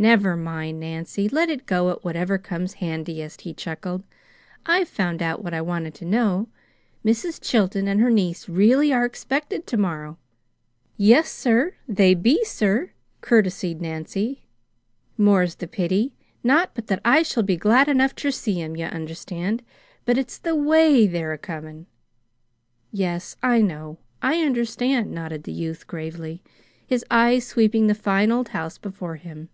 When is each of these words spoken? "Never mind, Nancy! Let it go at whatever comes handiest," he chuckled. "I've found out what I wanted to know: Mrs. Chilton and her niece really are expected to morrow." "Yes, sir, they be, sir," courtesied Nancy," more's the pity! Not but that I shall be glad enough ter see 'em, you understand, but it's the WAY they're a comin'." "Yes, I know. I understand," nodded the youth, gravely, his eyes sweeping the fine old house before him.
"Never 0.00 0.36
mind, 0.36 0.78
Nancy! 0.78 1.28
Let 1.28 1.50
it 1.50 1.66
go 1.66 1.90
at 1.90 2.04
whatever 2.04 2.38
comes 2.38 2.74
handiest," 2.74 3.40
he 3.40 3.52
chuckled. 3.52 4.04
"I've 4.64 4.86
found 4.86 5.20
out 5.20 5.42
what 5.42 5.52
I 5.52 5.60
wanted 5.60 5.92
to 5.94 6.04
know: 6.04 6.46
Mrs. 7.04 7.40
Chilton 7.42 7.88
and 7.88 7.98
her 8.00 8.08
niece 8.08 8.48
really 8.48 8.92
are 8.92 9.04
expected 9.04 9.66
to 9.66 9.76
morrow." 9.76 10.16
"Yes, 10.96 11.32
sir, 11.32 11.74
they 11.88 12.14
be, 12.14 12.44
sir," 12.44 12.92
courtesied 13.22 13.82
Nancy," 13.82 14.46
more's 15.18 15.56
the 15.56 15.66
pity! 15.66 16.14
Not 16.44 16.76
but 16.76 16.86
that 16.86 17.00
I 17.04 17.24
shall 17.24 17.42
be 17.42 17.56
glad 17.56 17.88
enough 17.88 18.14
ter 18.14 18.30
see 18.30 18.60
'em, 18.62 18.76
you 18.76 18.84
understand, 18.84 19.64
but 20.04 20.16
it's 20.16 20.38
the 20.38 20.54
WAY 20.54 21.08
they're 21.08 21.32
a 21.32 21.38
comin'." 21.38 21.86
"Yes, 22.92 23.34
I 23.42 23.60
know. 23.62 23.98
I 24.22 24.42
understand," 24.42 25.10
nodded 25.10 25.42
the 25.42 25.50
youth, 25.52 25.88
gravely, 25.88 26.40
his 26.86 27.04
eyes 27.10 27.44
sweeping 27.48 27.88
the 27.88 27.94
fine 27.96 28.30
old 28.30 28.50
house 28.50 28.78
before 28.78 29.16
him. 29.16 29.48